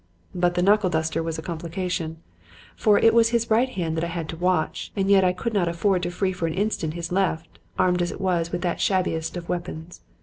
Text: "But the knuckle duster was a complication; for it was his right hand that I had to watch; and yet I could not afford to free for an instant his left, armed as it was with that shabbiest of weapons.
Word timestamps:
"But 0.33 0.55
the 0.55 0.63
knuckle 0.63 0.89
duster 0.89 1.21
was 1.21 1.37
a 1.37 1.43
complication; 1.43 2.17
for 2.75 2.97
it 2.97 3.13
was 3.13 3.29
his 3.29 3.51
right 3.51 3.69
hand 3.69 3.95
that 3.97 4.03
I 4.03 4.07
had 4.07 4.27
to 4.29 4.35
watch; 4.35 4.91
and 4.95 5.11
yet 5.11 5.23
I 5.23 5.31
could 5.31 5.53
not 5.53 5.67
afford 5.67 6.01
to 6.01 6.09
free 6.09 6.31
for 6.33 6.47
an 6.47 6.55
instant 6.55 6.95
his 6.95 7.11
left, 7.11 7.59
armed 7.77 8.01
as 8.01 8.11
it 8.11 8.19
was 8.19 8.51
with 8.51 8.61
that 8.63 8.81
shabbiest 8.81 9.37
of 9.37 9.47
weapons. 9.47 10.01